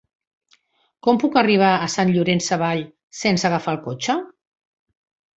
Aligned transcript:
Com 1.07 1.17
puc 1.23 1.35
arribar 1.41 1.67
a 1.73 1.89
Sant 1.95 2.13
Llorenç 2.15 2.47
Savall 2.51 2.81
sense 3.19 3.47
agafar 3.51 3.75
el 3.77 3.79
cotxe? 3.83 4.17